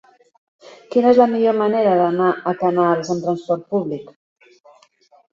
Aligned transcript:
Quina 0.93 1.09
és 1.09 1.17
la 1.21 1.25
millor 1.33 1.57
manera 1.59 1.91
d'anar 1.99 2.29
a 2.51 2.53
Canals 2.61 3.11
amb 3.15 3.27
transport 3.27 3.67
públic? 3.75 4.09